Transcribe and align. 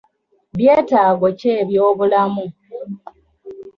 Byetaago 0.57 1.25
ki 1.39 1.49
eby'obulamu? 1.59 2.45